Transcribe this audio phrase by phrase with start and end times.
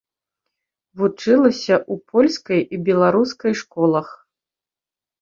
[1.01, 4.07] Вучылася ў польскай і беларускай школах.